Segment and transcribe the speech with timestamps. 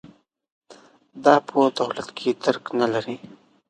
[1.23, 3.15] دا په دولت کې درک نه لري.